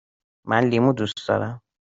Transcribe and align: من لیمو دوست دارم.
من 0.49 0.63
لیمو 0.71 0.91
دوست 0.99 1.19
دارم. 1.27 1.55